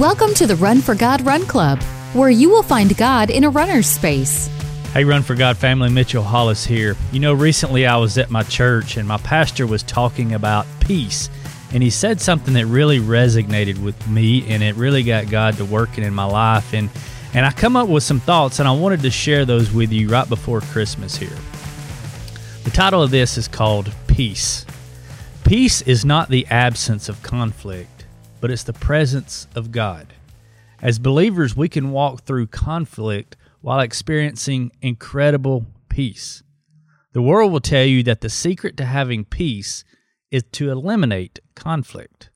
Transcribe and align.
Welcome 0.00 0.32
to 0.34 0.46
the 0.46 0.56
Run 0.56 0.80
for 0.80 0.94
God 0.94 1.20
Run 1.20 1.44
Club, 1.44 1.78
where 2.14 2.30
you 2.30 2.48
will 2.48 2.62
find 2.62 2.96
God 2.96 3.28
in 3.28 3.44
a 3.44 3.50
runner's 3.50 3.86
space. 3.86 4.46
Hey, 4.94 5.04
Run 5.04 5.20
for 5.20 5.34
God 5.34 5.58
family, 5.58 5.90
Mitchell 5.90 6.22
Hollis 6.22 6.64
here. 6.64 6.96
You 7.12 7.20
know, 7.20 7.34
recently 7.34 7.84
I 7.84 7.98
was 7.98 8.16
at 8.16 8.30
my 8.30 8.42
church 8.42 8.96
and 8.96 9.06
my 9.06 9.18
pastor 9.18 9.66
was 9.66 9.82
talking 9.82 10.32
about 10.32 10.66
peace. 10.80 11.28
And 11.74 11.82
he 11.82 11.90
said 11.90 12.22
something 12.22 12.54
that 12.54 12.64
really 12.64 13.00
resonated 13.00 13.82
with 13.82 14.08
me 14.08 14.48
and 14.48 14.62
it 14.62 14.76
really 14.76 15.02
got 15.02 15.28
God 15.28 15.58
to 15.58 15.64
working 15.66 16.04
in 16.04 16.14
my 16.14 16.24
life. 16.24 16.72
And, 16.72 16.88
and 17.34 17.44
I 17.44 17.52
come 17.52 17.76
up 17.76 17.90
with 17.90 18.02
some 18.02 18.18
thoughts 18.18 18.60
and 18.60 18.68
I 18.68 18.72
wanted 18.72 19.02
to 19.02 19.10
share 19.10 19.44
those 19.44 19.70
with 19.72 19.92
you 19.92 20.08
right 20.08 20.28
before 20.28 20.62
Christmas 20.62 21.16
here. 21.16 21.36
The 22.64 22.70
title 22.70 23.02
of 23.02 23.10
this 23.10 23.36
is 23.36 23.46
called 23.46 23.92
Peace. 24.06 24.64
Peace 25.44 25.82
is 25.82 26.02
not 26.06 26.30
the 26.30 26.46
absence 26.46 27.10
of 27.10 27.22
conflict, 27.22 27.91
but 28.42 28.50
it's 28.50 28.64
the 28.64 28.72
presence 28.72 29.46
of 29.54 29.70
God. 29.70 30.14
As 30.82 30.98
believers, 30.98 31.56
we 31.56 31.68
can 31.68 31.92
walk 31.92 32.24
through 32.24 32.48
conflict 32.48 33.36
while 33.60 33.78
experiencing 33.78 34.72
incredible 34.82 35.64
peace. 35.88 36.42
The 37.12 37.22
world 37.22 37.52
will 37.52 37.60
tell 37.60 37.84
you 37.84 38.02
that 38.02 38.20
the 38.20 38.28
secret 38.28 38.76
to 38.78 38.84
having 38.84 39.24
peace 39.24 39.84
is 40.32 40.42
to 40.52 40.72
eliminate 40.72 41.38
conflict, 41.54 42.30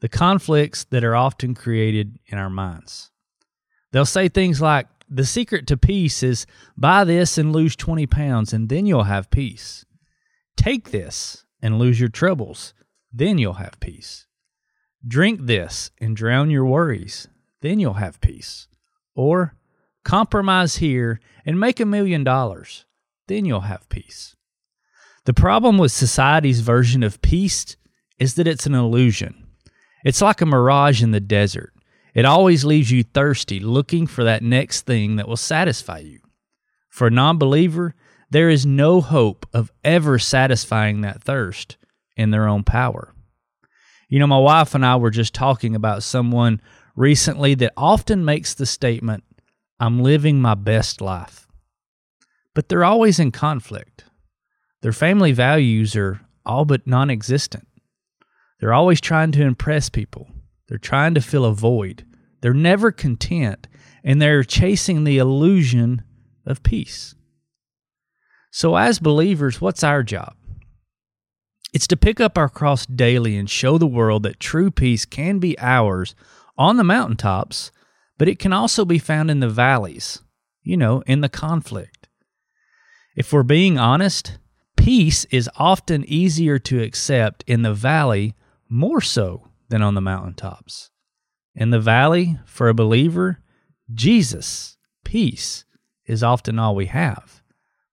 the 0.00 0.08
conflicts 0.08 0.82
that 0.82 1.04
are 1.04 1.14
often 1.14 1.54
created 1.54 2.18
in 2.26 2.36
our 2.36 2.50
minds. 2.50 3.12
They'll 3.92 4.04
say 4.04 4.28
things 4.28 4.60
like, 4.60 4.88
the 5.08 5.24
secret 5.24 5.68
to 5.68 5.76
peace 5.76 6.24
is 6.24 6.46
buy 6.76 7.04
this 7.04 7.38
and 7.38 7.52
lose 7.52 7.76
20 7.76 8.08
pounds, 8.08 8.52
and 8.52 8.68
then 8.68 8.86
you'll 8.86 9.04
have 9.04 9.30
peace. 9.30 9.84
Take 10.56 10.90
this 10.90 11.44
and 11.62 11.78
lose 11.78 12.00
your 12.00 12.08
troubles, 12.08 12.74
then 13.12 13.38
you'll 13.38 13.52
have 13.52 13.78
peace. 13.78 14.26
Drink 15.06 15.40
this 15.42 15.90
and 16.00 16.16
drown 16.16 16.50
your 16.50 16.64
worries, 16.64 17.28
then 17.60 17.78
you'll 17.78 17.94
have 17.94 18.20
peace. 18.20 18.68
Or 19.14 19.54
compromise 20.04 20.76
here, 20.76 21.18
and 21.44 21.58
make 21.58 21.80
a 21.80 21.86
million 21.86 22.22
dollars. 22.22 22.84
Then 23.26 23.44
you'll 23.44 23.60
have 23.60 23.88
peace. 23.88 24.36
The 25.24 25.34
problem 25.34 25.78
with 25.78 25.90
society's 25.90 26.60
version 26.60 27.02
of 27.02 27.22
peace 27.22 27.76
is 28.18 28.34
that 28.34 28.46
it's 28.46 28.66
an 28.66 28.74
illusion. 28.74 29.46
It's 30.04 30.20
like 30.20 30.42
a 30.42 30.46
mirage 30.46 31.02
in 31.02 31.10
the 31.10 31.20
desert. 31.20 31.72
It 32.14 32.26
always 32.26 32.64
leaves 32.64 32.90
you 32.90 33.02
thirsty, 33.02 33.58
looking 33.58 34.06
for 34.06 34.22
that 34.24 34.42
next 34.42 34.82
thing 34.82 35.16
that 35.16 35.26
will 35.26 35.36
satisfy 35.36 35.98
you. 35.98 36.20
For 36.90 37.08
a 37.08 37.10
non 37.10 37.38
believer, 37.38 37.94
there 38.30 38.50
is 38.50 38.66
no 38.66 39.00
hope 39.00 39.46
of 39.52 39.72
ever 39.82 40.18
satisfying 40.18 41.00
that 41.00 41.22
thirst 41.22 41.76
in 42.16 42.30
their 42.30 42.46
own 42.46 42.62
power. 42.62 43.13
You 44.08 44.18
know, 44.18 44.26
my 44.26 44.38
wife 44.38 44.74
and 44.74 44.84
I 44.84 44.96
were 44.96 45.10
just 45.10 45.34
talking 45.34 45.74
about 45.74 46.02
someone 46.02 46.60
recently 46.96 47.54
that 47.56 47.72
often 47.76 48.24
makes 48.24 48.54
the 48.54 48.66
statement, 48.66 49.24
I'm 49.80 50.02
living 50.02 50.40
my 50.40 50.54
best 50.54 51.00
life. 51.00 51.46
But 52.54 52.68
they're 52.68 52.84
always 52.84 53.18
in 53.18 53.32
conflict. 53.32 54.04
Their 54.82 54.92
family 54.92 55.32
values 55.32 55.96
are 55.96 56.20
all 56.46 56.64
but 56.64 56.86
non 56.86 57.10
existent. 57.10 57.66
They're 58.60 58.74
always 58.74 59.00
trying 59.00 59.32
to 59.32 59.42
impress 59.42 59.88
people. 59.88 60.28
They're 60.68 60.78
trying 60.78 61.14
to 61.14 61.20
fill 61.20 61.44
a 61.44 61.54
void. 61.54 62.04
They're 62.40 62.54
never 62.54 62.92
content, 62.92 63.66
and 64.02 64.20
they're 64.20 64.44
chasing 64.44 65.04
the 65.04 65.18
illusion 65.18 66.02
of 66.46 66.62
peace. 66.62 67.14
So, 68.50 68.76
as 68.76 68.98
believers, 68.98 69.60
what's 69.60 69.82
our 69.82 70.02
job? 70.02 70.36
It's 71.74 71.86
to 71.88 71.96
pick 71.96 72.20
up 72.20 72.38
our 72.38 72.48
cross 72.48 72.86
daily 72.86 73.36
and 73.36 73.50
show 73.50 73.76
the 73.76 73.86
world 73.86 74.22
that 74.22 74.40
true 74.40 74.70
peace 74.70 75.04
can 75.04 75.40
be 75.40 75.58
ours 75.58 76.14
on 76.56 76.78
the 76.78 76.84
mountaintops 76.84 77.70
but 78.18 78.28
it 78.28 78.38
can 78.38 78.52
also 78.52 78.84
be 78.84 78.98
found 78.98 79.30
in 79.30 79.40
the 79.40 79.48
valleys, 79.48 80.20
you 80.62 80.76
know, 80.76 81.02
in 81.06 81.20
the 81.20 81.28
conflict. 81.28 82.08
If 83.16 83.32
we're 83.32 83.42
being 83.42 83.78
honest, 83.78 84.38
peace 84.76 85.24
is 85.26 85.50
often 85.56 86.04
easier 86.06 86.58
to 86.60 86.82
accept 86.82 87.44
in 87.46 87.62
the 87.62 87.74
valley 87.74 88.34
more 88.68 89.00
so 89.00 89.48
than 89.68 89.82
on 89.82 89.94
the 89.94 90.00
mountaintops. 90.00 90.90
In 91.54 91.70
the 91.70 91.80
valley, 91.80 92.38
for 92.46 92.68
a 92.68 92.74
believer, 92.74 93.40
Jesus, 93.92 94.76
peace, 95.04 95.64
is 96.06 96.22
often 96.22 96.58
all 96.58 96.74
we 96.74 96.86
have. 96.86 97.42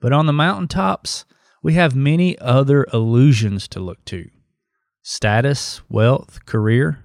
But 0.00 0.12
on 0.12 0.26
the 0.26 0.32
mountaintops, 0.32 1.24
we 1.62 1.74
have 1.74 1.94
many 1.94 2.38
other 2.38 2.86
illusions 2.92 3.68
to 3.68 3.80
look 3.80 4.04
to 4.06 4.30
status, 5.02 5.80
wealth, 5.88 6.44
career. 6.44 7.04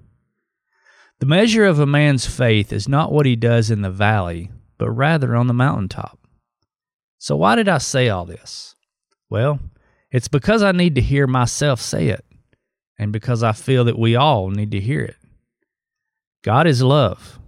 The 1.19 1.25
measure 1.25 1.65
of 1.65 1.79
a 1.79 1.85
man's 1.85 2.25
faith 2.25 2.73
is 2.73 2.87
not 2.87 3.11
what 3.11 3.25
he 3.25 3.35
does 3.35 3.71
in 3.71 3.81
the 3.81 3.89
valley, 3.89 4.51
but 4.77 4.91
rather 4.91 5.35
on 5.35 5.47
the 5.47 5.53
mountaintop. 5.53 6.19
So, 7.17 7.37
why 7.37 7.55
did 7.55 7.69
I 7.69 7.77
say 7.77 8.09
all 8.09 8.25
this? 8.25 8.75
Well, 9.29 9.59
it's 10.11 10.27
because 10.27 10.61
I 10.61 10.73
need 10.73 10.95
to 10.95 11.01
hear 11.01 11.25
myself 11.25 11.79
say 11.79 12.09
it, 12.09 12.25
and 12.99 13.13
because 13.13 13.41
I 13.41 13.53
feel 13.53 13.85
that 13.85 13.97
we 13.97 14.15
all 14.15 14.49
need 14.49 14.71
to 14.71 14.81
hear 14.81 15.01
it. 15.01 15.15
God 16.43 16.67
is 16.67 16.83
love, 16.83 17.39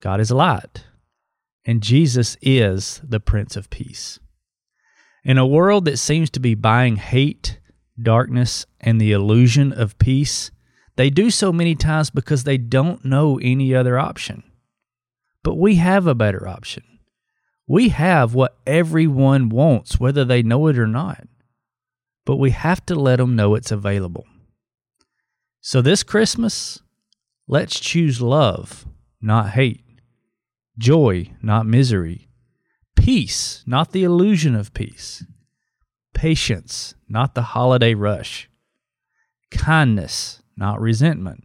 God 0.00 0.20
is 0.20 0.32
light, 0.32 0.84
and 1.64 1.82
Jesus 1.82 2.36
is 2.42 3.00
the 3.04 3.20
Prince 3.20 3.54
of 3.54 3.70
Peace. 3.70 4.18
In 5.26 5.38
a 5.38 5.46
world 5.46 5.86
that 5.86 5.98
seems 5.98 6.30
to 6.30 6.40
be 6.40 6.54
buying 6.54 6.94
hate, 6.94 7.58
darkness, 8.00 8.64
and 8.80 9.00
the 9.00 9.10
illusion 9.10 9.72
of 9.72 9.98
peace, 9.98 10.52
they 10.94 11.10
do 11.10 11.30
so 11.30 11.52
many 11.52 11.74
times 11.74 12.10
because 12.10 12.44
they 12.44 12.56
don't 12.56 13.04
know 13.04 13.36
any 13.42 13.74
other 13.74 13.98
option. 13.98 14.44
But 15.42 15.56
we 15.56 15.74
have 15.76 16.06
a 16.06 16.14
better 16.14 16.46
option. 16.46 16.84
We 17.66 17.88
have 17.88 18.34
what 18.34 18.56
everyone 18.68 19.48
wants, 19.48 19.98
whether 19.98 20.24
they 20.24 20.44
know 20.44 20.68
it 20.68 20.78
or 20.78 20.86
not. 20.86 21.26
But 22.24 22.36
we 22.36 22.52
have 22.52 22.86
to 22.86 22.94
let 22.94 23.16
them 23.16 23.34
know 23.34 23.56
it's 23.56 23.72
available. 23.72 24.26
So 25.60 25.82
this 25.82 26.04
Christmas, 26.04 26.80
let's 27.48 27.80
choose 27.80 28.22
love, 28.22 28.86
not 29.20 29.50
hate, 29.50 29.82
joy, 30.78 31.32
not 31.42 31.66
misery, 31.66 32.25
peace, 33.06 33.62
not 33.68 33.92
the 33.92 34.02
illusion 34.02 34.56
of 34.56 34.74
peace, 34.74 35.24
patience, 36.12 36.96
not 37.08 37.36
the 37.36 37.42
holiday 37.54 37.94
rush, 37.94 38.50
kindness, 39.48 40.42
not 40.56 40.80
resentment, 40.80 41.44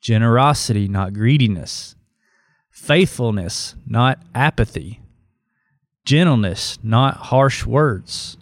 generosity, 0.00 0.86
not 0.86 1.12
greediness, 1.12 1.96
faithfulness, 2.70 3.74
not 3.84 4.22
apathy, 4.32 5.00
gentleness, 6.04 6.78
not 6.84 7.16
harsh 7.16 7.66
words, 7.66 8.36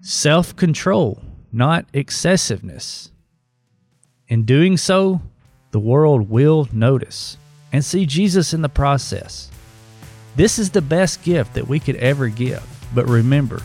self 0.00 0.56
control, 0.56 1.22
not 1.52 1.86
excessiveness. 1.92 3.12
In 4.26 4.44
doing 4.44 4.76
so, 4.76 5.20
the 5.70 5.78
world 5.78 6.28
will 6.30 6.66
notice 6.72 7.36
and 7.72 7.84
see 7.84 8.06
Jesus 8.06 8.52
in 8.52 8.60
the 8.60 8.68
process. 8.68 9.52
This 10.40 10.58
is 10.58 10.70
the 10.70 10.80
best 10.80 11.22
gift 11.22 11.52
that 11.52 11.68
we 11.68 11.78
could 11.78 11.96
ever 11.96 12.26
give. 12.28 12.66
But 12.94 13.06
remember, 13.06 13.60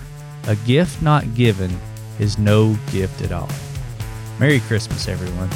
a 0.46 0.58
gift 0.68 1.02
not 1.02 1.34
given 1.34 1.72
is 2.20 2.38
no 2.38 2.76
gift 2.92 3.22
at 3.22 3.32
all. 3.32 3.48
Merry 4.42 4.60
Christmas, 4.60 5.08
everyone. 5.08 5.48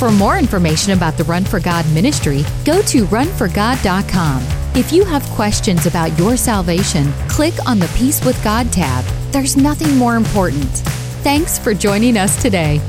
For 0.00 0.10
more 0.10 0.38
information 0.38 0.92
about 0.92 1.16
the 1.16 1.22
Run 1.22 1.44
for 1.44 1.60
God 1.60 1.88
ministry, 1.94 2.44
go 2.64 2.82
to 2.82 3.04
runforgod.com. 3.04 4.42
If 4.74 4.92
you 4.92 5.04
have 5.04 5.22
questions 5.36 5.86
about 5.86 6.18
your 6.18 6.36
salvation, 6.36 7.12
click 7.28 7.54
on 7.64 7.78
the 7.78 7.86
Peace 7.96 8.24
with 8.24 8.42
God 8.42 8.72
tab. 8.72 9.04
There's 9.30 9.56
nothing 9.56 9.96
more 9.96 10.16
important. 10.16 10.78
Thanks 11.22 11.60
for 11.60 11.74
joining 11.74 12.16
us 12.16 12.42
today. 12.42 12.80